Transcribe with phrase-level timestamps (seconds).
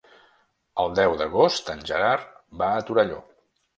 [0.83, 2.25] El deu d'agost en Gerard
[2.63, 3.21] va a Torelló.